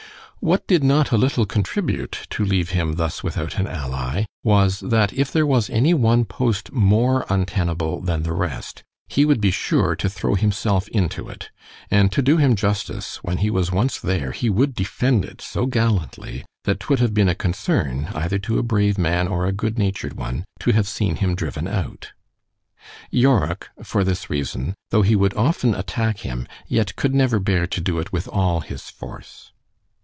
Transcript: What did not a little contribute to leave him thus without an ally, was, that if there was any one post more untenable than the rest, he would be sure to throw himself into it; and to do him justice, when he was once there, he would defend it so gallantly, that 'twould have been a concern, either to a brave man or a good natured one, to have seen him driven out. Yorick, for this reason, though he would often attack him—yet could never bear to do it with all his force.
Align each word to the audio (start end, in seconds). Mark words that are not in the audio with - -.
What 0.43 0.65
did 0.65 0.83
not 0.83 1.11
a 1.11 1.19
little 1.19 1.45
contribute 1.45 2.25
to 2.31 2.43
leave 2.43 2.71
him 2.71 2.93
thus 2.95 3.23
without 3.23 3.59
an 3.59 3.67
ally, 3.67 4.25
was, 4.43 4.79
that 4.79 5.13
if 5.13 5.31
there 5.31 5.45
was 5.45 5.69
any 5.69 5.93
one 5.93 6.25
post 6.25 6.71
more 6.71 7.27
untenable 7.29 8.01
than 8.01 8.23
the 8.23 8.33
rest, 8.33 8.81
he 9.07 9.23
would 9.23 9.39
be 9.39 9.51
sure 9.51 9.95
to 9.95 10.09
throw 10.09 10.33
himself 10.33 10.87
into 10.87 11.29
it; 11.29 11.51
and 11.91 12.11
to 12.13 12.23
do 12.23 12.37
him 12.37 12.55
justice, 12.55 13.17
when 13.17 13.37
he 13.37 13.51
was 13.51 13.71
once 13.71 13.99
there, 13.99 14.31
he 14.31 14.49
would 14.49 14.73
defend 14.73 15.25
it 15.25 15.41
so 15.41 15.67
gallantly, 15.67 16.43
that 16.63 16.79
'twould 16.79 16.97
have 16.97 17.13
been 17.13 17.29
a 17.29 17.35
concern, 17.35 18.07
either 18.15 18.39
to 18.39 18.57
a 18.57 18.63
brave 18.63 18.97
man 18.97 19.27
or 19.27 19.45
a 19.45 19.51
good 19.53 19.77
natured 19.77 20.13
one, 20.13 20.43
to 20.59 20.71
have 20.71 20.87
seen 20.87 21.17
him 21.17 21.35
driven 21.35 21.67
out. 21.67 22.13
Yorick, 23.11 23.67
for 23.83 24.03
this 24.03 24.27
reason, 24.27 24.73
though 24.89 25.03
he 25.03 25.15
would 25.15 25.35
often 25.35 25.75
attack 25.75 26.21
him—yet 26.21 26.95
could 26.95 27.13
never 27.13 27.37
bear 27.37 27.67
to 27.67 27.79
do 27.79 27.99
it 27.99 28.11
with 28.11 28.27
all 28.27 28.61
his 28.61 28.89
force. 28.89 29.51